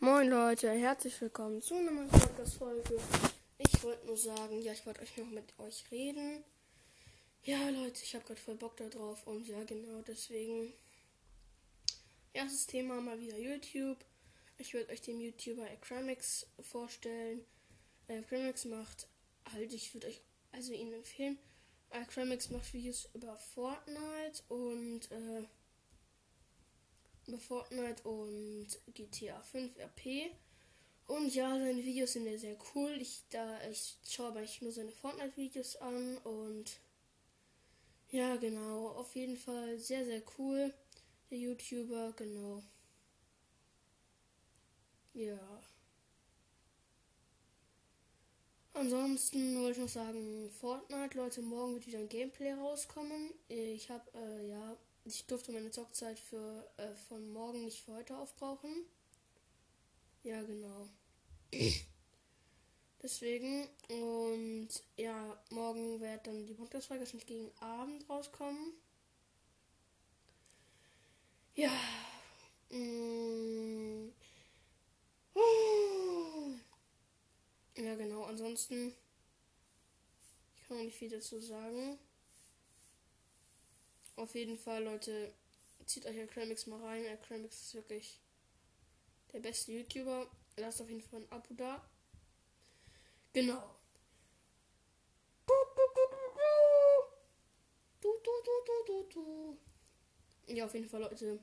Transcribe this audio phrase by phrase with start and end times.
[0.00, 3.00] Moin Leute, herzlich willkommen zu einer neuen Podcast-Folge.
[3.58, 6.44] Ich wollte nur sagen, ja, ich wollte euch noch mit euch reden.
[7.42, 10.72] Ja, Leute, ich habe gerade voll Bock darauf und ja, genau deswegen.
[12.32, 13.98] Erstes Thema mal wieder YouTube.
[14.56, 17.44] Ich würde euch den YouTuber Acramix vorstellen.
[18.06, 19.08] Acramix macht,
[19.52, 20.22] halt, ich würde euch
[20.52, 21.40] also ihn empfehlen.
[21.90, 25.42] Acramix macht Videos über Fortnite und äh,
[27.36, 30.30] Fortnite und GTA 5 RP.
[31.06, 32.90] Und ja, seine Videos sind ja sehr cool.
[33.00, 36.80] Ich, da, ich schaue aber nicht nur seine Fortnite-Videos an und
[38.10, 38.88] ja, genau.
[38.90, 40.72] Auf jeden Fall sehr, sehr cool.
[41.30, 42.62] Der YouTuber, genau.
[45.14, 45.38] Ja.
[48.74, 53.34] Ansonsten wollte ich noch sagen, Fortnite, Leute, morgen wird wieder ein Gameplay rauskommen.
[53.48, 54.76] Ich habe, äh, ja,
[55.08, 58.84] ich durfte meine Zockzeit für äh, von morgen nicht für heute aufbrauchen.
[60.22, 60.88] Ja, genau.
[63.02, 63.68] Deswegen.
[63.88, 68.72] Und ja, morgen wird dann die Podcast-Folge wahrscheinlich gegen Abend rauskommen.
[71.54, 71.72] Ja.
[72.70, 74.12] Mm.
[77.76, 78.24] Ja, genau.
[78.24, 78.92] Ansonsten.
[80.56, 81.98] Ich kann auch nicht viel dazu sagen.
[84.18, 85.32] Auf jeden Fall, Leute,
[85.86, 87.06] zieht euch Acramix mal rein.
[87.06, 88.18] Acramix ist wirklich
[89.32, 90.28] der beste YouTuber.
[90.56, 91.88] Lasst auf jeden Fall ein Abo da.
[93.32, 93.62] Genau.
[100.48, 101.38] Ja, auf jeden Fall, Leute.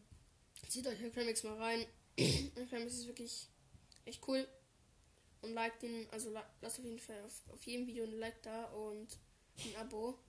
[0.68, 1.86] Zieht euch Acramix mal rein.
[2.58, 3.48] Acramix ist wirklich
[4.04, 4.46] echt cool.
[5.42, 6.30] Und liked ihn, also
[6.60, 9.18] lasst auf jeden Fall auf, auf jedem Video ein Like da und
[9.64, 10.20] ein Abo.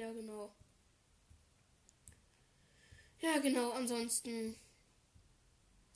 [0.00, 0.50] Ja, genau.
[3.18, 3.72] Ja, genau.
[3.72, 4.56] Ansonsten.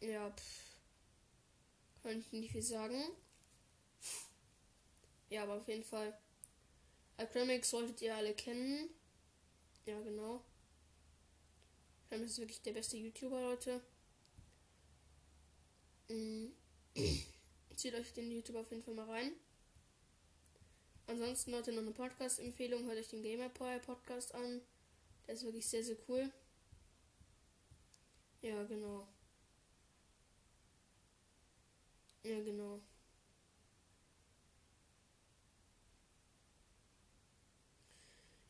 [0.01, 0.77] Ja, pff,
[2.03, 3.03] kann ich nicht viel sagen.
[5.31, 6.13] Ja, aber auf jeden Fall.
[7.17, 8.91] Acramic solltet ihr alle kennen.
[9.87, 10.45] Ja, genau.
[12.05, 13.81] Acramic ist wirklich der beste YouTuber, Leute.
[16.11, 16.53] Mhm.
[17.77, 19.33] Zieht euch den YouTuber auf jeden Fall mal rein.
[21.07, 22.85] Ansonsten Leute noch eine Podcast-Empfehlung.
[22.87, 24.61] Hört euch den Gamer Power Podcast an.
[25.27, 26.31] Der ist wirklich sehr, sehr cool.
[28.43, 29.07] Ja, genau.
[32.23, 32.81] Ja, genau.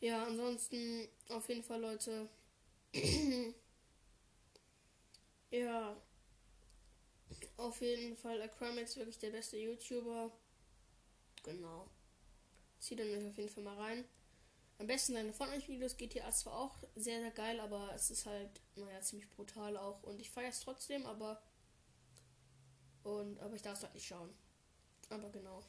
[0.01, 2.29] Ja, ansonsten auf jeden Fall, Leute.
[5.51, 5.97] ja.
[7.57, 10.31] Auf jeden Fall, Acramax wirklich der beste YouTuber.
[11.43, 11.89] Genau.
[12.85, 14.05] Zieht euch auf jeden Fall mal rein.
[14.77, 15.97] Am besten seine Fortnite-Videos.
[15.97, 20.03] GTA zwar auch sehr, sehr geil, aber es ist halt, naja, ziemlich brutal auch.
[20.03, 21.41] Und ich feiere es trotzdem, aber.
[23.03, 24.29] Und, aber ich darf es halt nicht schauen.
[25.09, 25.65] Aber genau.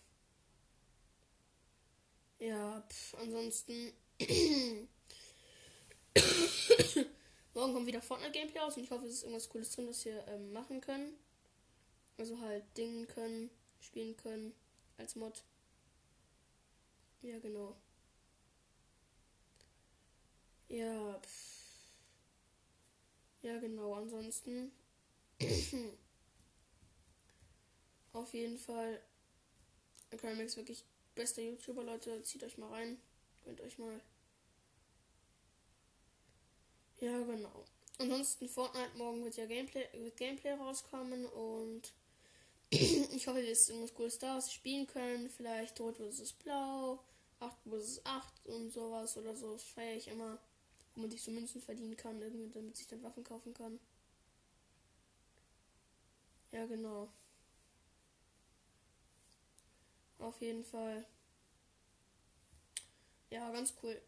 [2.37, 3.93] Ja, pff, ansonsten.
[7.53, 10.27] Morgen kommt wieder Fortnite-Gameplay aus und ich hoffe, es ist irgendwas Cooles drin, was wir
[10.27, 11.13] ähm, machen können.
[12.17, 13.49] Also halt dingen können,
[13.79, 14.53] spielen können
[14.97, 15.45] als Mod.
[17.21, 17.75] Ja, genau.
[20.69, 21.19] Ja.
[21.19, 21.65] Pff.
[23.41, 23.93] Ja, genau.
[23.93, 24.71] Ansonsten.
[28.13, 29.01] auf jeden Fall.
[30.17, 30.83] Crimex wirklich
[31.13, 32.23] bester YouTuber, Leute.
[32.23, 32.97] Zieht euch mal rein.
[33.43, 34.01] Könnt euch mal.
[36.99, 37.65] Ja, genau.
[37.97, 41.93] Ansonsten Fortnite morgen wird ja Gameplay, wird Gameplay rauskommen und
[43.15, 45.29] ich hoffe, wisst irgendwas cooles da, was spielen können.
[45.29, 46.33] Vielleicht Rot vs.
[46.33, 47.03] Blau,
[47.39, 48.01] 8 vs.
[48.05, 49.53] 8 und sowas oder so.
[49.53, 50.39] Das feiere ich immer
[50.95, 53.79] wo man sich so Münzen verdienen kann, irgendwie, damit sich dann Waffen kaufen kann.
[56.51, 57.09] Ja, genau.
[60.19, 61.05] Auf jeden Fall.
[63.29, 64.01] Ja, ganz cool.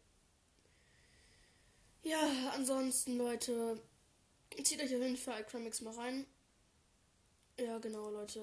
[2.02, 3.78] Ja, ansonsten, Leute,
[4.62, 6.24] zieht euch auf jeden Fall Acromix mal rein.
[7.58, 8.40] Ja, genau, Leute.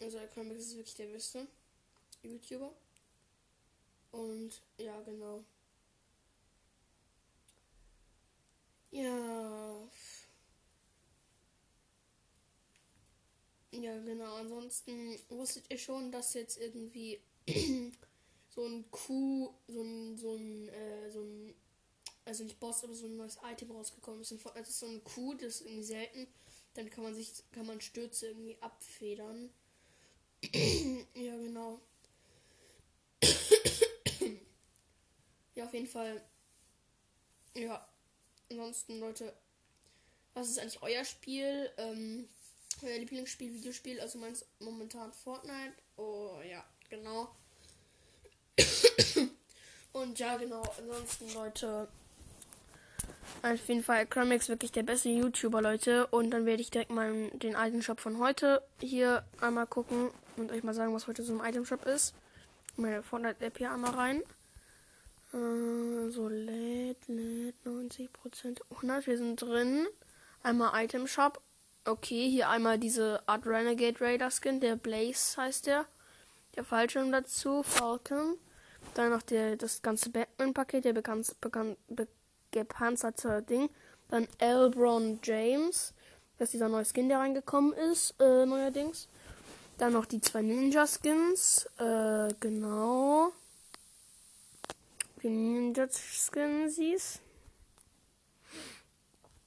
[0.00, 1.46] Also Acromix ist wirklich der beste
[2.22, 2.72] YouTuber.
[4.12, 5.44] Und ja, genau.
[8.92, 9.90] Ja.
[13.72, 14.34] Ja, genau.
[14.36, 17.20] Ansonsten wusstet ihr schon, dass jetzt irgendwie
[18.50, 21.54] so ein Kuh, so ein, so ein, äh, so ein,
[22.24, 24.32] also nicht Boss, aber so ein neues Item rausgekommen ist.
[24.32, 26.26] Ist so ein Kuh, das ist irgendwie selten.
[26.80, 29.50] Dann kann man sich, kann man Stürze irgendwie abfedern.
[31.14, 31.80] ja, genau.
[35.54, 36.22] ja, auf jeden Fall.
[37.54, 37.86] Ja,
[38.50, 39.32] Ansonsten, Leute,
[40.34, 41.70] was ist eigentlich euer Spiel?
[41.76, 42.28] Ähm,
[42.82, 45.74] Euer Lieblingsspiel, Videospiel, also meins momentan Fortnite.
[45.96, 47.28] Oh ja, genau.
[49.92, 50.62] Und ja, genau.
[50.78, 51.88] Ansonsten, Leute.
[53.42, 56.06] Auf jeden Fall, Cramix wirklich der beste YouTuber, Leute.
[56.08, 60.62] Und dann werde ich direkt mal den Itemshop von heute hier einmal gucken und euch
[60.62, 62.14] mal sagen, was heute so im Itemshop ist.
[62.76, 64.22] Meine Fortnite-App hier einmal rein.
[65.32, 69.86] Äh, so, lädt, lädt, 90%, 100, wir sind drin.
[70.42, 71.40] Einmal Itemshop.
[71.84, 75.86] Okay, hier einmal diese Art Renegade Raider Skin, der Blaze heißt der.
[76.56, 78.36] Der Fallschirm dazu, Falcon.
[78.94, 82.08] Dann noch der, das ganze Batman-Paket, der bekannt, bekannt, be,
[82.50, 83.70] gepanzerte Ding.
[84.08, 85.94] Dann Elbron James.
[86.38, 89.08] Das ist dieser neue Skin, der reingekommen ist, äh, neuerdings.
[89.78, 91.68] Dann noch die zwei Ninja-Skins.
[91.78, 93.32] Äh, genau.
[95.22, 97.20] Die Ninja-Skins.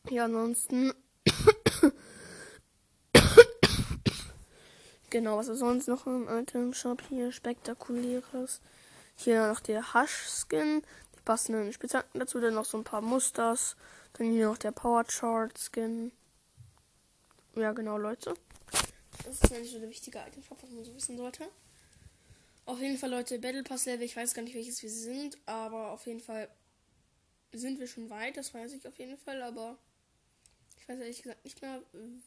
[0.10, 0.94] Ja, ansonsten.
[5.10, 7.32] genau, was ist sonst noch im Item-Shop hier?
[7.32, 8.60] Spektakuläres.
[9.16, 10.84] Hier noch der Hush-Skin,
[11.26, 13.76] passenden Spitzhacken dazu, dann noch so ein paar Musters.
[14.14, 16.12] Dann hier noch der Power Chart Skin.
[17.56, 18.34] Ja, genau, Leute.
[19.26, 21.50] Das ist eigentlich so der wichtige Item-Shop, was man so wissen sollte.
[22.66, 25.92] Auf jeden Fall, Leute, Battle Pass Level, ich weiß gar nicht, welches wir sind, aber
[25.92, 26.50] auf jeden Fall
[27.52, 29.78] sind wir schon weit, das weiß ich auf jeden Fall, aber
[30.80, 31.82] ich weiß ehrlich gesagt nicht mehr,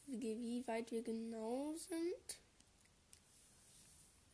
[0.06, 2.38] wie, wie weit wir genau sind.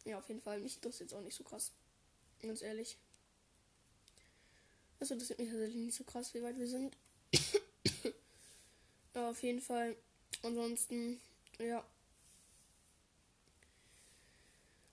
[0.05, 1.70] Ja, auf jeden Fall, mich interessiert jetzt auch nicht so krass.
[2.41, 2.99] Ganz ehrlich.
[5.02, 6.96] Das interessiert mich tatsächlich nicht so krass, wie weit wir sind.
[9.14, 9.96] Aber auf jeden Fall.
[10.44, 11.20] Ansonsten,
[11.58, 11.84] ja.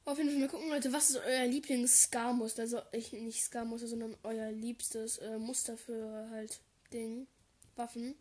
[0.06, 2.64] Auf jeden Fall mal gucken, Leute, was ist euer Lieblings-Scar-Muster?
[2.64, 6.60] Also ich nicht Scar-Muster, sondern euer liebstes äh, Muster für halt
[6.92, 7.28] Ding,
[7.76, 8.16] Waffen.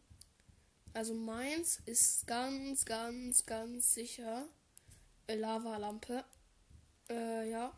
[0.92, 4.46] Also meins ist ganz, ganz, ganz sicher
[5.26, 6.22] äh, Lava-Lampe.
[7.08, 7.72] Äh, ja.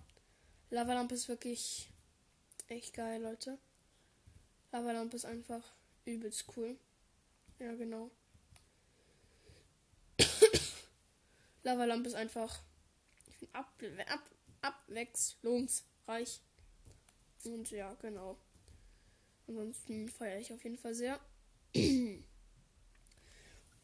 [0.71, 1.93] Lavalampe ist wirklich
[2.67, 3.57] echt geil, Leute.
[4.73, 5.63] Lavalampe ist einfach
[6.05, 6.77] übelst cool.
[7.59, 8.11] Ja, genau.
[11.63, 12.63] Lavalampe ist einfach
[13.53, 13.73] ab,
[14.07, 14.23] ab,
[14.63, 16.41] abwechslungsreich.
[17.45, 18.37] Und ja, genau.
[19.49, 21.19] Ansonsten feiere ich auf jeden Fall sehr.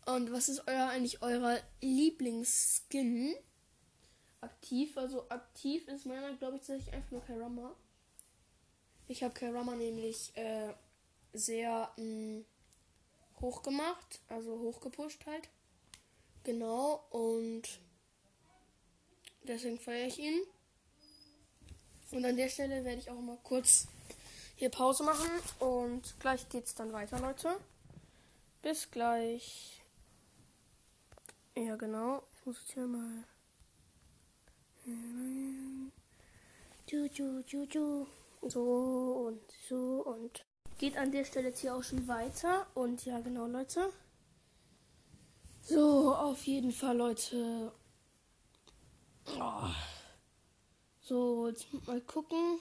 [0.06, 3.34] Und was ist euer eigentlich euer Lieblingsskin?
[4.46, 4.96] aktiv.
[4.96, 7.74] Also aktiv ist meiner, glaube ich, tatsächlich einfach nur Karama.
[9.08, 10.72] Ich habe Karama nämlich äh,
[11.32, 12.44] sehr mh, mm,
[13.40, 15.48] hoch gemacht, also hochgepusht halt.
[16.44, 17.62] Genau, und
[19.44, 20.40] deswegen feiere ich ihn.
[22.12, 23.88] Und an der Stelle werde ich auch mal kurz
[24.56, 27.56] hier Pause machen und gleich geht's dann weiter, Leute.
[28.62, 29.82] Bis gleich.
[31.54, 32.22] Ja, genau.
[32.34, 33.24] Ich muss jetzt hier mal
[38.42, 40.44] so und so und
[40.78, 42.66] geht an der Stelle jetzt hier auch schon weiter.
[42.74, 43.92] Und ja, genau, Leute.
[45.60, 47.72] So, auf jeden Fall, Leute.
[49.38, 49.68] Oh.
[51.00, 52.58] So, jetzt mal gucken.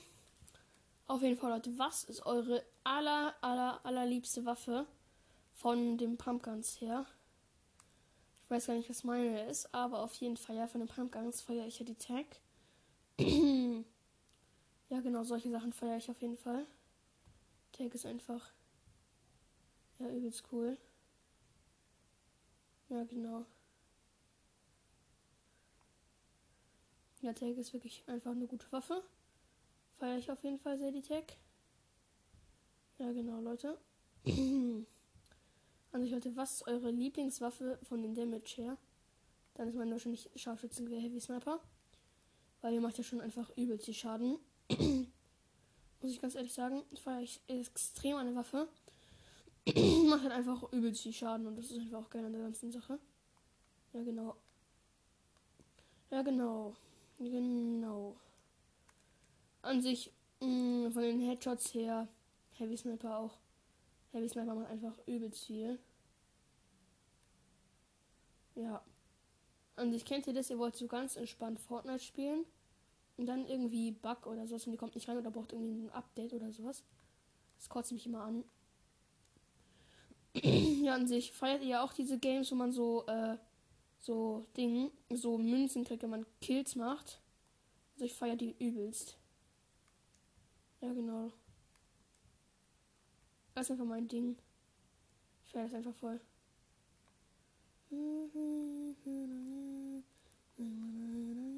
[1.07, 4.87] Auf jeden Fall, Leute, was ist eure aller, aller, allerliebste Waffe
[5.53, 7.05] von dem Pumpguns her?
[8.43, 11.41] Ich weiß gar nicht, was meine ist, aber auf jeden Fall, ja, von den Pumpguns
[11.41, 12.25] feiere ich ja die Tag.
[14.89, 16.65] ja, genau, solche Sachen feiere ich auf jeden Fall.
[17.71, 18.51] Tag ist einfach,
[19.99, 20.77] ja, übelst cool.
[22.89, 23.45] Ja, genau.
[27.21, 29.03] Ja, Tag ist wirklich einfach eine gute Waffe.
[29.97, 31.33] Feiere ich auf jeden Fall sehr die Tag.
[32.99, 33.77] Ja, genau, Leute.
[35.95, 38.77] an sich Leute, was ist eure Lieblingswaffe von den Damage her?
[39.55, 41.59] Dann ist man wahrscheinlich Scharfschützengewehr Heavy Sniper.
[42.61, 44.37] Weil ihr macht ja schon einfach übelst die Schaden.
[46.01, 48.67] Muss ich ganz ehrlich sagen, feiere ich extrem eine Waffe.
[50.07, 52.71] macht halt einfach übelst die Schaden und das ist einfach auch geil an der ganzen
[52.71, 52.99] Sache.
[53.93, 54.35] Ja, genau.
[56.11, 56.75] Ja, genau.
[57.17, 58.15] Genau.
[59.61, 62.07] An sich, mh, mm, von den Headshots her,
[62.53, 63.37] Heavy Sniper auch.
[64.11, 65.79] Heavy Sniper macht einfach übelst viel.
[68.55, 68.83] Ja.
[69.77, 72.45] Und ich kennt ihr das, ihr wollt so ganz entspannt Fortnite spielen
[73.17, 75.91] und dann irgendwie Bug oder sowas und die kommt nicht rein oder braucht irgendwie ein
[75.91, 76.83] Update oder sowas.
[77.57, 78.43] Das kotzt mich immer an.
[80.83, 83.37] ja, an sich feiert ihr ja auch diese Games, wo man so, äh,
[83.99, 87.21] so Dinge, so Münzen kriegt, wenn man Kills macht.
[87.93, 89.17] Also ich feiere die übelst.
[90.81, 91.31] Ja, genau.
[93.53, 94.35] Das ist einfach mein Ding.
[95.45, 96.19] Ich feiere das einfach voll.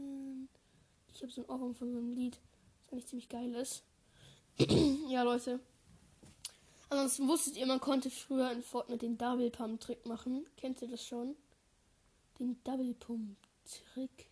[1.17, 2.37] Ich habe so ein Ohrwurm von so einem Lied,
[2.83, 3.81] das eigentlich ziemlich geil ist.
[5.09, 5.59] ja, Leute.
[6.89, 10.45] Ansonsten wusstet ihr, man konnte früher in Fortnite den Double Pump Trick machen.
[10.57, 11.35] Kennt ihr das schon?
[12.39, 14.29] Den Double Pump Trick.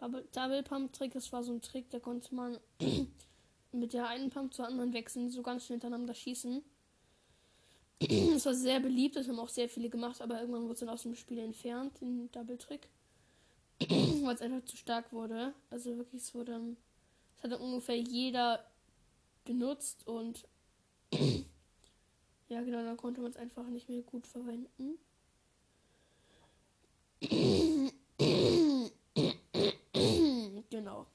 [0.00, 2.58] Double Pump Trick, das war so ein Trick, da konnte man
[3.72, 6.64] mit der einen Pump zur anderen wechseln, so ganz schnell hintereinander schießen.
[8.34, 10.88] Das war sehr beliebt, das haben auch sehr viele gemacht, aber irgendwann wurde es dann
[10.88, 12.88] aus dem Spiel entfernt, den Double Trick.
[13.88, 15.54] Weil es einfach zu stark wurde.
[15.70, 16.76] Also wirklich, es wurde.
[17.36, 18.64] Es hat dann ungefähr jeder
[19.44, 20.46] benutzt und
[22.48, 24.98] ja genau, dann konnte man es einfach nicht mehr gut verwenden.
[30.70, 31.06] genau.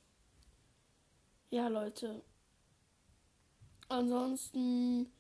[1.52, 2.22] Ja, Leute.
[3.90, 5.12] Ansonsten,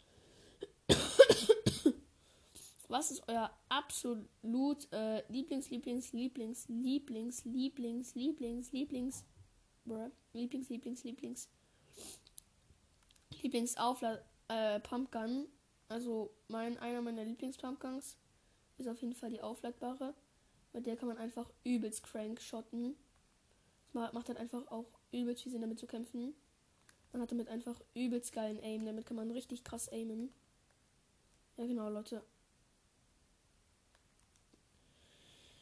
[2.89, 9.25] was ist euer absolut äh, Lieblings, Lieblings, Lieblings, Lieblings, Lieblings, Lieblings, Lieblings,
[9.85, 11.49] bruh, Lieblings, Lieblings, Lieblings,
[13.41, 15.47] Lieblingsauflad äh, Pumpgun.
[15.87, 18.17] Also mein einer meiner Lieblings-Pumpguns
[18.77, 20.13] ist auf jeden Fall die aufladbare.
[20.73, 22.95] Mit der kann man einfach übelst crank shotten.
[23.93, 26.33] Das macht halt einfach auch übelst viel Sinn damit zu kämpfen.
[27.11, 28.85] Man hat damit einfach übelst geilen Aim.
[28.85, 30.31] Damit kann man richtig krass aimen.
[31.57, 32.23] Ja genau, Leute.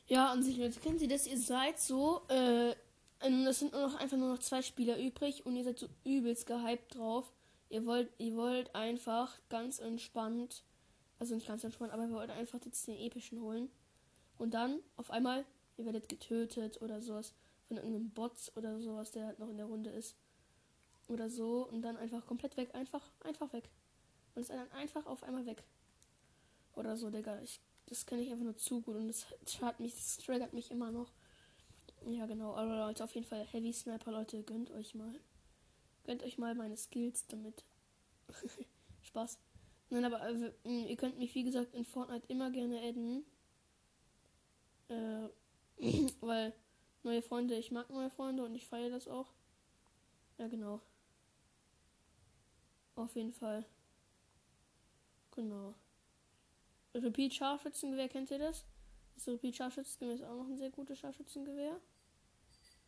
[0.07, 1.27] Ja, an sich, Leute, kennen Sie das?
[1.27, 2.73] Ihr seid so, äh,
[3.19, 6.47] es sind nur noch einfach nur noch zwei Spieler übrig und ihr seid so übelst
[6.47, 7.31] gehypt drauf.
[7.69, 10.63] Ihr wollt, ihr wollt einfach ganz entspannt,
[11.19, 13.69] also nicht ganz entspannt, aber ihr wollt einfach jetzt den epischen holen.
[14.37, 15.43] Und dann auf einmal,
[15.75, 17.33] ihr werdet getötet oder sowas
[17.67, 20.15] von irgendeinem Bot oder sowas, der halt noch in der Runde ist.
[21.09, 21.67] Oder so.
[21.67, 22.73] Und dann einfach komplett weg.
[22.73, 23.69] Einfach, einfach weg.
[24.35, 25.63] Und ist dann einfach auf einmal weg.
[26.75, 27.41] Oder so, Digga.
[27.41, 30.71] Ich, das kenne ich einfach nur zu gut und das schadet mich, das triggert mich
[30.71, 31.11] immer noch.
[32.05, 32.55] Ja, genau.
[32.55, 35.13] Aber Leute, auf jeden Fall Heavy Sniper, Leute, gönnt euch mal.
[36.03, 37.65] Gönnt euch mal meine Skills damit.
[39.01, 39.39] Spaß.
[39.89, 43.25] Nein, aber äh, ihr könnt mich, wie gesagt, in Fortnite immer gerne adden.
[44.89, 45.29] Äh,
[46.21, 46.53] weil
[47.03, 49.31] neue Freunde, ich mag neue Freunde und ich feiere das auch.
[50.37, 50.81] Ja, genau.
[52.95, 53.65] Auf jeden Fall.
[55.31, 55.75] Genau.
[57.03, 58.65] Repeat Scharfschützengewehr, kennt ihr das?
[59.15, 61.79] Das Repeat Scharfschützengewehr ist auch noch ein sehr gutes Scharfschützengewehr.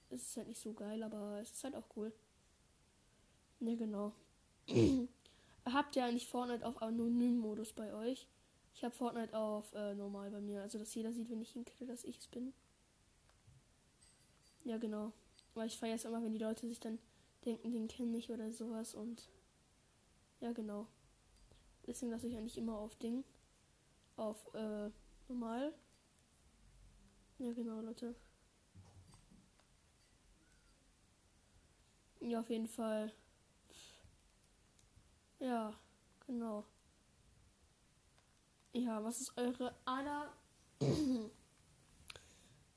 [0.10, 2.12] Es ist halt nicht so geil, aber es ist halt auch cool.
[3.60, 4.14] Ja, genau.
[5.66, 8.28] Habt ihr eigentlich Fortnite auf Anonym-Modus bei euch?
[8.74, 10.62] Ich habe Fortnite auf äh, normal bei mir.
[10.62, 12.54] Also, dass jeder sieht, wenn ich ihn kille, dass ich es bin.
[14.64, 15.12] Ja, genau.
[15.54, 17.00] Weil ich feiere es immer, wenn die Leute sich dann
[17.46, 18.96] denken, den kenne ich oder sowas.
[18.96, 19.30] Und
[20.40, 20.88] ja, genau.
[21.86, 23.24] Deswegen lasse ich eigentlich immer auf Ding.
[24.20, 24.92] Auf äh,
[25.30, 25.74] normal.
[27.38, 28.14] Ja, genau, Leute.
[32.20, 33.14] Ja, auf jeden Fall.
[35.40, 35.74] Ja,
[36.28, 36.66] genau.
[38.74, 40.34] Ja, was ist eure aller.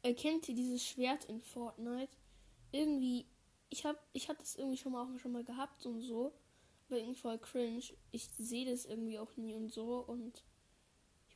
[0.02, 2.16] Erkennt ihr dieses Schwert in Fortnite?
[2.70, 3.26] Irgendwie,
[3.68, 6.32] ich hab, ich hatte das irgendwie schon mal auch schon mal gehabt und so.
[6.86, 7.82] Aber irgendwie voll cringe.
[8.12, 10.44] Ich sehe das irgendwie auch nie und so und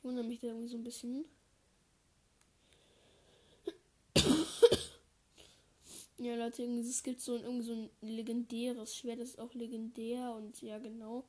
[0.06, 1.25] wundere mich da irgendwie so ein bisschen.
[6.18, 9.52] ja, Leute, irgendwie, es gibt so ein, irgendwie so ein legendäres Schwert, das ist auch
[9.52, 11.25] legendär und ja, genau.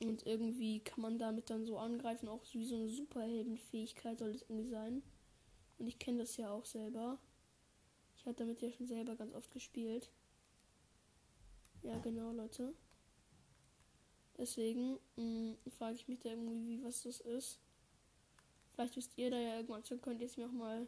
[0.00, 4.42] Und irgendwie kann man damit dann so angreifen, auch wie so eine Superheldenfähigkeit soll das
[4.42, 5.02] irgendwie sein.
[5.78, 7.18] Und ich kenne das ja auch selber.
[8.16, 10.10] Ich hatte damit ja schon selber ganz oft gespielt.
[11.82, 12.74] Ja, genau, Leute.
[14.38, 17.60] Deswegen mm, frage ich mich da irgendwie, wie was das ist.
[18.74, 20.86] Vielleicht wisst ihr da ja irgendwann schon, könnt ihr es mir auch mal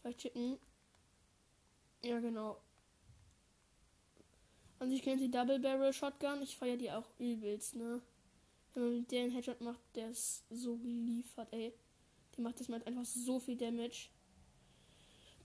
[0.00, 0.58] vielleicht schicken.
[2.04, 2.60] Ja, genau.
[4.78, 6.42] Und ich kenne die Double Barrel Shotgun.
[6.42, 8.00] Ich feiere die auch übelst, ne?
[8.74, 11.72] Wenn man mit der einen Headshot macht, der ist so geliefert, ey.
[12.36, 14.10] Die macht das mit einfach so viel Damage,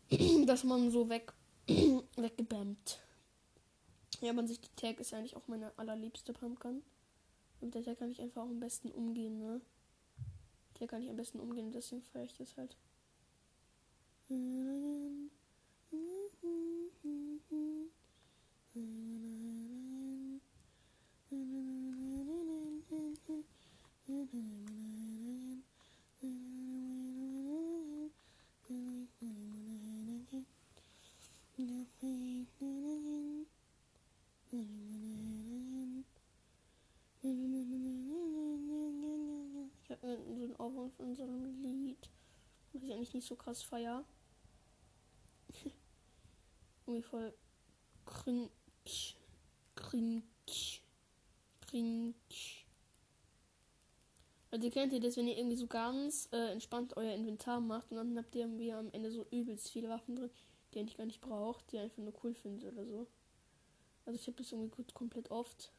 [0.45, 1.33] dass man so weg
[2.17, 2.99] weggebammt.
[4.19, 6.83] Ja, man sich die Tag ist eigentlich auch meine allerliebste Pumpgun.
[7.61, 9.61] Und der Tag kann ich einfach auch am besten umgehen, ne?
[10.81, 12.75] Der kann ich am besten umgehen, deswegen feiere ich das halt.
[40.61, 42.09] Ohrwurm von Lied.
[42.73, 44.05] Was ich eigentlich nicht so krass feier.
[46.85, 47.33] irgendwie voll
[48.05, 48.49] cringe.
[49.75, 50.23] Cringe.
[51.61, 52.13] Cringe.
[54.51, 57.97] Also kennt ihr das, wenn ihr irgendwie so ganz äh, entspannt euer Inventar macht und
[57.97, 60.29] dann habt ihr irgendwie am Ende so übelst viele Waffen drin,
[60.73, 63.07] die ihr gar nicht braucht, die ihr einfach nur cool findet oder so.
[64.05, 65.71] Also ich habe das irgendwie gut komplett oft.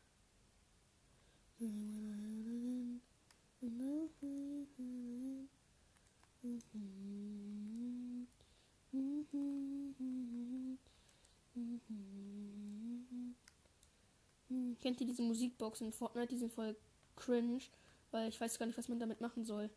[14.81, 16.29] Kennt ihr diese Musikboxen in Fortnite?
[16.29, 16.77] Die sind voll
[17.15, 17.63] cringe,
[18.11, 19.71] weil ich weiß gar nicht, was man damit machen soll.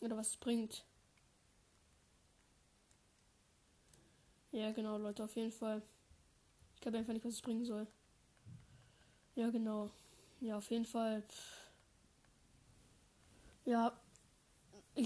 [0.00, 0.84] Oder was es bringt.
[4.52, 5.82] Ja, genau, Leute, auf jeden Fall.
[6.76, 7.88] Ich glaube einfach nicht, was es bringen soll.
[9.34, 9.90] Ja, genau.
[10.40, 11.24] Ja, auf jeden Fall.
[13.64, 14.00] Ja.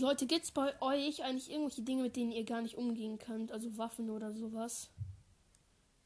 [0.00, 3.52] Leute, gibt's bei euch eigentlich irgendwelche Dinge, mit denen ihr gar nicht umgehen könnt?
[3.52, 4.90] Also Waffen oder sowas?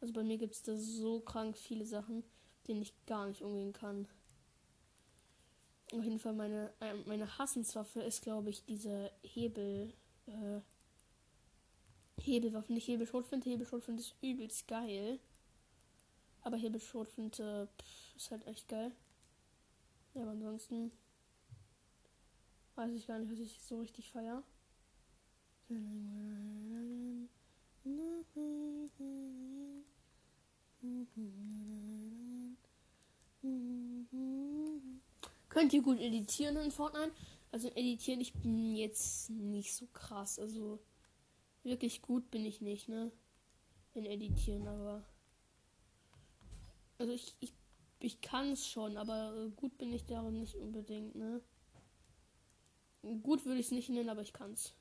[0.01, 2.25] Also bei mir gibt es da so krank viele Sachen
[2.69, 4.09] den ich gar nicht umgehen kann.
[5.93, 9.93] Auf jeden Fall meine, äh, meine Hassenswaffe ist, glaube ich, diese Hebel.
[10.27, 10.61] Äh,
[12.19, 13.51] Hebelwaffe, nicht Hebelschrotflinte.
[13.51, 15.21] Hebelschrotflinte ist übelst geil.
[16.41, 17.69] Aber Hebelschrotflinte
[18.17, 18.91] ist halt echt geil.
[20.15, 20.91] Ja, aber ansonsten
[22.77, 24.43] weiß ich gar nicht, was ich so richtig feier.
[35.49, 37.13] Könnt ihr gut editieren in Fortnite?
[37.51, 40.39] Also editieren, ich bin jetzt nicht so krass.
[40.39, 40.79] Also
[41.63, 43.11] wirklich gut bin ich nicht, ne?
[43.95, 45.05] In editieren, aber.
[46.99, 47.55] Also ich, ich,
[47.99, 51.41] ich kann es schon, aber gut bin ich darin nicht unbedingt, ne?
[53.23, 54.75] Gut würde ich es nicht nennen, aber ich kann's.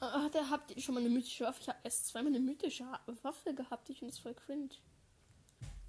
[0.00, 1.60] Ach, da habt ihr schon mal eine mythische Waffe?
[1.60, 2.84] Ich habe erst zweimal eine mythische
[3.22, 3.90] Waffe gehabt.
[3.90, 4.70] Ich finde es voll cringe.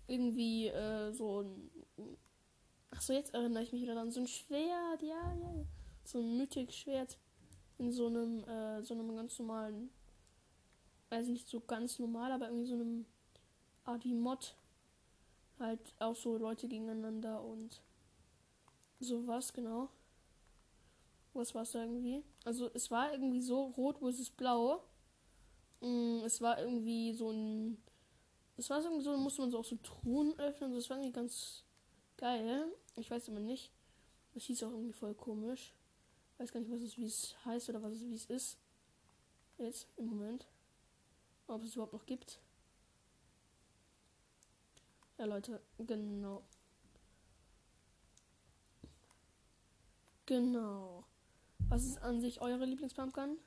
[0.08, 1.71] Irgendwie äh, so ein.
[2.91, 5.01] Ach so, jetzt erinnere ich mich wieder an so ein Schwert.
[5.01, 5.65] Ja, ja.
[6.04, 7.17] So ein mythisch Schwert.
[7.77, 9.89] In so einem, äh, so einem ganz normalen.
[11.10, 13.06] Also nicht so ganz normal, aber irgendwie so einem
[13.86, 14.56] Adi-Mod.
[15.60, 17.82] Halt auch so Leute gegeneinander und
[18.99, 19.89] sowas, genau.
[21.34, 22.23] Was war es da irgendwie?
[22.43, 24.84] Also es war irgendwie so rot versus blau.
[25.80, 27.82] Mm, es war irgendwie so ein.
[28.58, 30.73] Es war irgendwie so, musste man so auch so Truhen öffnen.
[30.73, 31.63] Das war irgendwie ganz
[32.22, 32.72] geil.
[32.96, 33.72] Ich weiß aber nicht.
[34.34, 35.74] Das hieß auch irgendwie voll komisch.
[36.38, 38.58] Weiß gar nicht, was es wie es heißt oder was es wie es ist.
[39.58, 40.48] Jetzt im Moment.
[41.48, 42.40] Ob es überhaupt noch gibt.
[45.18, 46.44] Ja, Leute, genau.
[50.26, 51.04] Genau.
[51.68, 53.38] Was ist an sich eure Lieblingspumpgun?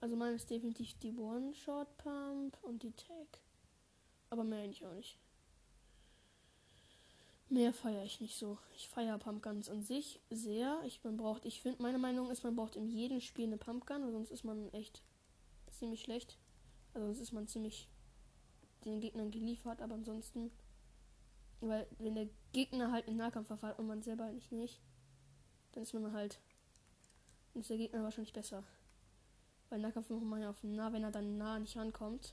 [0.00, 3.38] Also meine ist definitiv die One-Shot-Pump und die Tag.
[4.30, 5.18] Aber mehr eigentlich auch nicht.
[7.52, 8.56] Mehr feiere ich nicht so.
[8.74, 10.80] Ich feiere Pumpguns an sich sehr.
[10.86, 14.10] Ich man braucht, ich finde, meine Meinung ist, man braucht in jedem Spiel eine Pumpgun,
[14.10, 15.02] sonst ist man echt
[15.70, 16.38] ziemlich schlecht.
[16.94, 17.90] Also sonst ist man ziemlich
[18.86, 20.50] den Gegnern geliefert, aber ansonsten,
[21.60, 24.80] weil wenn der Gegner halt in Nahkampf verfällt und man selber eigentlich nicht,
[25.72, 26.40] dann ist man halt.
[27.52, 28.64] Ist der Gegner wahrscheinlich besser.
[29.68, 32.32] Weil Nahkampf macht man ja auf nah, wenn er dann nah nicht rankommt.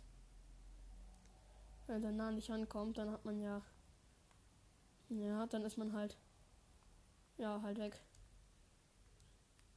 [1.88, 3.62] Wenn er dann nah nicht rankommt, dann hat man ja.
[5.10, 6.18] Ja, dann ist man halt.
[7.38, 8.02] Ja, halt weg.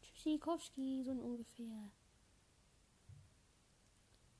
[0.02, 1.90] Tschüssikowski, so ungefähr.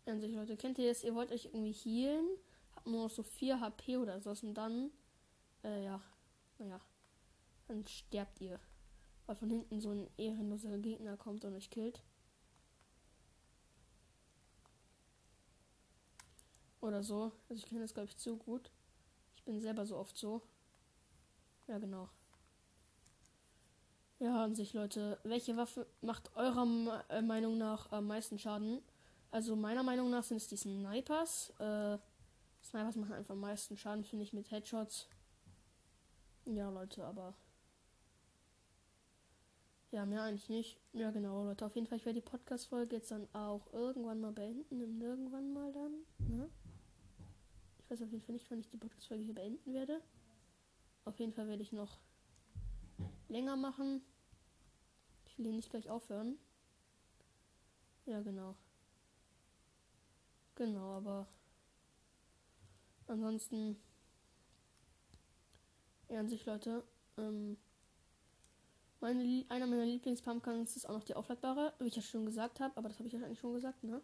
[0.06, 1.04] An sich, Leute, kennt ihr das?
[1.04, 2.26] Ihr wollt euch irgendwie healen,
[2.74, 4.90] habt nur noch so 4 HP oder so und dann,
[5.62, 6.00] äh, ja,
[6.58, 6.80] naja,
[7.68, 8.58] dann sterbt ihr
[9.26, 12.02] weil von hinten so ein ehrenloser Gegner kommt und euch killt.
[16.80, 17.32] Oder so.
[17.48, 18.70] Also ich kenne das glaube ich zu gut.
[19.36, 20.42] Ich bin selber so oft so.
[21.68, 22.08] Ja, genau.
[24.18, 25.18] Ja, an sich, Leute.
[25.24, 26.66] Welche Waffe macht eurer
[27.08, 28.80] äh, Meinung nach am meisten Schaden?
[29.30, 31.50] Also meiner Meinung nach sind es die Snipers.
[31.58, 31.98] Äh,
[32.62, 35.08] Snipers machen einfach am meisten Schaden, finde ich, mit Headshots.
[36.44, 37.34] Ja, Leute, aber
[39.92, 40.78] ja, mehr eigentlich nicht.
[40.94, 41.66] Ja, genau, Leute.
[41.66, 44.82] Auf jeden Fall, ich werde die Podcast-Folge jetzt dann auch irgendwann mal beenden.
[44.82, 45.92] Und irgendwann mal dann.
[46.18, 46.48] Ne?
[47.78, 50.00] Ich weiß auf jeden Fall nicht, wann ich die Podcast-Folge hier beenden werde.
[51.04, 51.98] Auf jeden Fall werde ich noch
[53.28, 54.02] länger machen.
[55.26, 56.38] Ich will hier nicht gleich aufhören.
[58.06, 58.56] Ja, genau.
[60.54, 61.26] Genau, aber
[63.06, 63.76] ansonsten,
[66.08, 66.84] an sich, Leute,
[67.16, 67.56] ähm,
[69.00, 72.76] meine, einer meiner Lieblings-Pumpkins ist auch noch die aufladbare, wie ich ja schon gesagt habe,
[72.76, 74.02] aber das habe ich ja eigentlich schon gesagt, ne?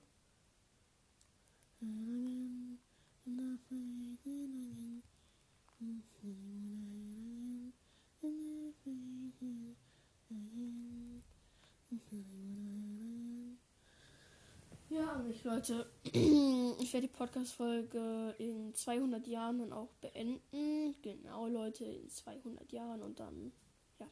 [14.90, 15.86] Ja, an Leute.
[16.80, 20.94] Ich werde die Podcast-Folge in 200 Jahren dann auch beenden.
[21.02, 23.52] Genau, Leute, in 200 Jahren und dann,
[23.98, 24.06] ja,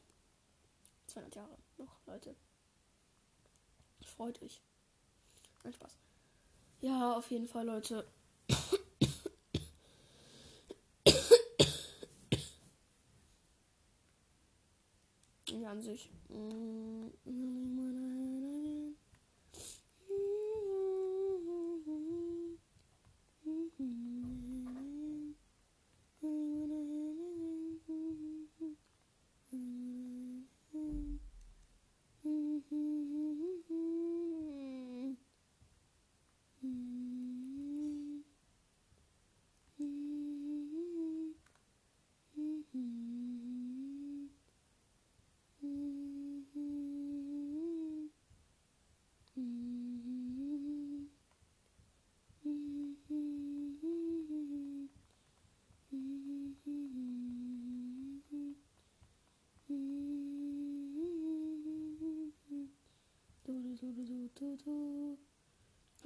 [1.07, 2.35] 200 Jahre noch, Leute.
[4.05, 4.61] Freut euch.
[5.63, 5.97] Ein Spaß.
[6.81, 8.05] Ja, auf jeden Fall, Leute.
[15.61, 16.11] Ja, an sich.
[16.29, 17.07] Mm,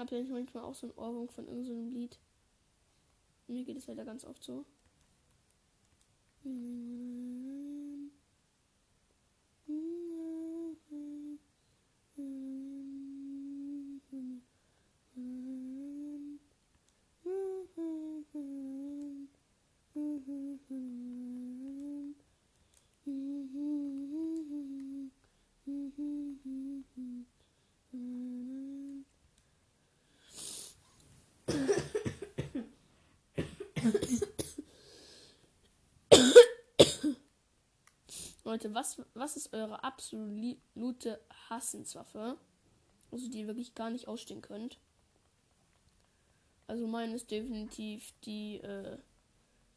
[0.01, 2.17] Habt ihr manchmal auch so ein Ohrwurm von irgendeinem so Lied?
[3.45, 4.65] Mir geht es leider ganz oft so.
[38.61, 41.19] Leute, was, was ist eure absolute
[41.49, 42.37] Hassenswaffe?
[43.11, 44.79] Also die ihr wirklich gar nicht ausstehen könnt.
[46.67, 48.99] Also meine ist definitiv die, äh,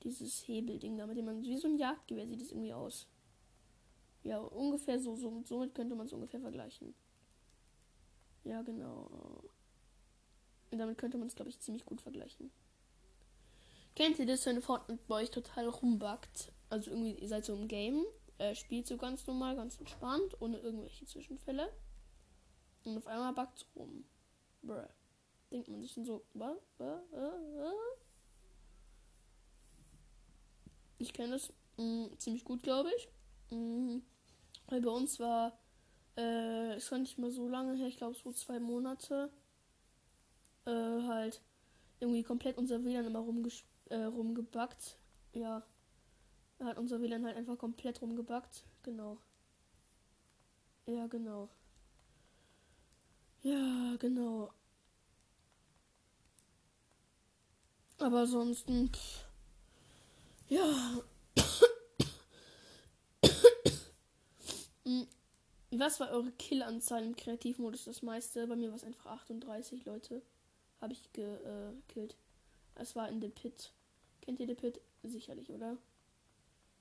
[0.02, 3.08] dieses Hebelding da, mit dem man wie so ein Jagdgewehr sieht es irgendwie aus.
[4.22, 6.94] Ja, ungefähr so, so somit könnte man es ungefähr vergleichen.
[8.44, 9.42] Ja, genau.
[10.70, 12.50] Und damit könnte man es, glaube ich, ziemlich gut vergleichen.
[13.96, 16.52] Kennt ihr das, wenn Fortnite bei euch total rumbackt?
[16.68, 18.04] Also irgendwie, ihr seid so im Game,
[18.38, 21.72] äh, spielt so ganz normal, ganz entspannt, ohne irgendwelche Zwischenfälle.
[22.84, 24.04] Und auf einmal backt es rum.
[24.62, 24.86] Bruh.
[25.50, 26.56] Denkt man sich dann so, was?
[30.98, 33.08] Ich kenne das mh, mm, ziemlich gut, glaube ich.
[33.50, 34.02] Mh, mm,
[34.68, 35.58] weil bei uns war,
[36.16, 39.30] äh, es war nicht mal so lange her, ich glaube so zwei Monate,
[40.64, 41.42] äh, halt
[42.00, 44.98] irgendwie komplett unser WLAN immer rumges äh, rumgebackt.
[45.32, 45.62] Ja.
[46.64, 48.64] Da hat unser WLAN halt einfach komplett rumgebackt.
[48.84, 49.18] Genau.
[50.86, 51.50] Ja, genau.
[53.42, 54.50] Ja, genau.
[57.98, 58.90] Aber ansonsten.
[60.48, 61.02] Ja.
[64.86, 65.06] Hm,
[65.70, 68.46] was war eure Killanzahl im Kreativmodus das meiste?
[68.46, 70.20] Bei mir war es einfach 38 Leute.
[70.80, 72.12] Habe ich gekillt.
[72.74, 73.72] Äh, es war in The Pit.
[74.20, 74.80] Kennt ihr The Pit?
[75.02, 75.78] Sicherlich, oder?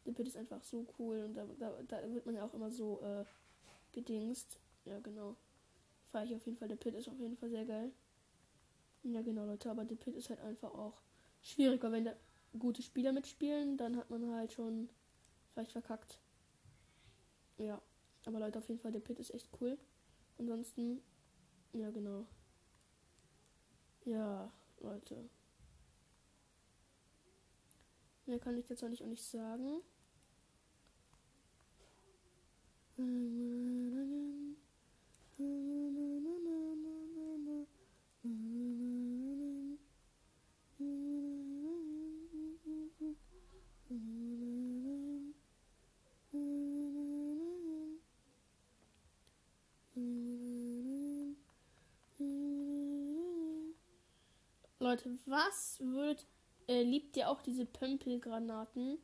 [0.05, 2.71] The Pit ist einfach so cool und da, da, da wird man ja auch immer
[2.71, 3.25] so äh,
[3.93, 4.59] gedingst.
[4.85, 5.35] Ja, genau.
[6.11, 6.69] Fahre ich auf jeden Fall.
[6.69, 7.91] The Pit ist auf jeden Fall sehr geil.
[9.03, 9.69] Ja, genau, Leute.
[9.69, 11.01] Aber The Pit ist halt einfach auch
[11.41, 11.91] schwieriger.
[11.91, 12.15] Wenn da
[12.57, 14.89] gute Spieler mitspielen, dann hat man halt schon
[15.53, 16.19] vielleicht verkackt.
[17.57, 17.81] Ja.
[18.25, 19.77] Aber Leute, auf jeden Fall, der Pit ist echt cool.
[20.37, 21.01] Ansonsten,
[21.73, 22.25] ja, genau.
[24.05, 25.29] Ja, Leute.
[28.25, 29.81] Mehr kann ich jetzt auch nicht, auch nicht sagen.
[54.93, 56.27] Leute, was würdet
[56.67, 58.99] äh, liebt ihr auch diese Pömpelgranaten?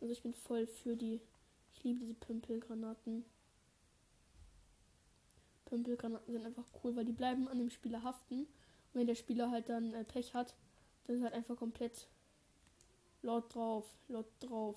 [0.00, 1.20] Also ich bin voll für die.
[1.74, 3.24] Ich liebe diese Pömpelgranaten.
[5.66, 8.40] Pömpelgranaten sind einfach cool, weil die bleiben an dem Spieler haften.
[8.40, 8.46] Und
[8.94, 10.54] wenn der Spieler halt dann äh, Pech hat,
[11.04, 12.08] dann ist halt einfach komplett
[13.22, 14.76] laut drauf, laut drauf.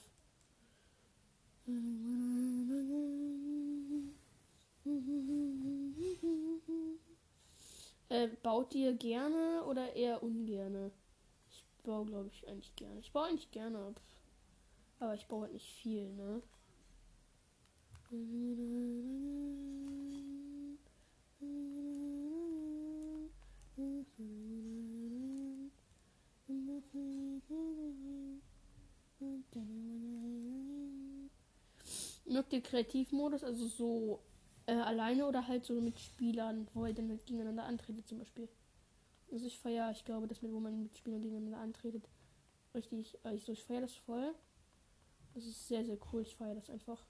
[8.10, 10.92] Äh, baut ihr gerne oder eher ungerne?
[11.52, 13.00] Ich baue, glaube ich, eigentlich gerne.
[13.00, 13.94] Ich baue eigentlich gerne.
[15.00, 16.42] Aber ich baue halt nicht viel, ne?
[32.26, 34.20] Mögt ihr Kreativmodus, also so
[34.66, 38.48] äh, alleine oder halt so mit Spielern, wo ihr dann halt gegeneinander antretet zum Beispiel?
[39.32, 42.08] Also ich feiere, ich glaube, das mit, wo man mit Spielern gegeneinander antretet,
[42.74, 44.34] richtig, äh, ich, so, ich feiere das voll.
[45.34, 47.04] Das ist sehr, sehr cool, ich feiere das einfach.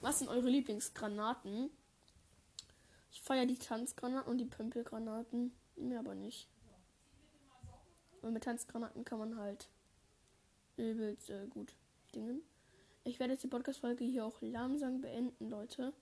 [0.00, 1.70] Was sind eure Lieblingsgranaten?
[3.10, 5.52] Ich feiere die Tanzgranaten und die Pömpelgranaten.
[5.74, 6.48] Mir aber nicht.
[8.22, 9.68] Und mit Tanzgranaten kann man halt
[10.76, 11.74] übelst äh, gut
[12.14, 12.42] dingen.
[13.02, 15.92] Ich werde jetzt die Podcast-Folge hier auch langsam beenden, Leute.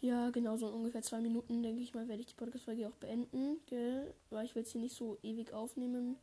[0.00, 2.96] Ja, genau, so in ungefähr zwei Minuten, denke ich mal, werde ich die Podcast-Folge auch
[2.96, 4.12] beenden, gell?
[4.28, 6.16] Weil ich will es hier nicht so ewig aufnehmen.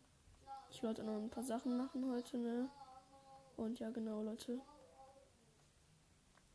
[0.69, 2.69] Ich wollte noch ein paar Sachen machen heute, ne?
[3.57, 4.61] Und ja, genau, Leute.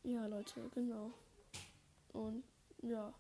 [0.07, 1.11] Ja, Leute, genau.
[2.13, 2.45] Und
[2.83, 3.13] ja.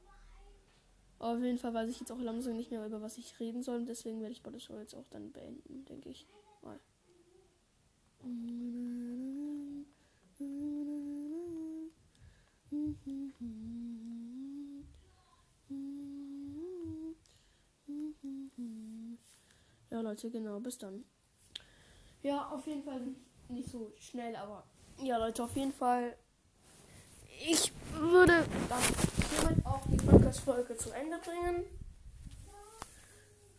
[1.18, 3.84] auf jeden Fall weiß ich jetzt auch langsam nicht mehr, über was ich reden soll.
[3.84, 6.28] Deswegen werde ich Body Show jetzt auch dann beenden, denke ich.
[6.62, 6.78] Mal.
[19.90, 21.04] Ja, Leute, genau, bis dann.
[22.22, 23.00] Ja, auf jeden Fall
[23.48, 24.64] nicht so schnell, aber
[25.02, 26.16] ja, Leute, auf jeden Fall.
[27.44, 28.44] Ich würde
[29.30, 31.64] hiermit auch die Podcast-Folge zu Ende bringen.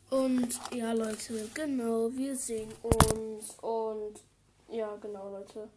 [0.09, 3.55] Und ja, Leute, genau, wir sehen uns.
[3.61, 4.19] Und
[4.69, 5.67] ja, genau, Leute.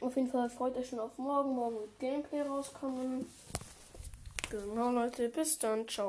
[0.00, 1.54] Auf jeden Fall freut euch schon auf morgen.
[1.54, 3.26] Morgen wird Gameplay rauskommen.
[4.50, 5.88] Genau, Leute, bis dann.
[5.88, 6.06] Ciao.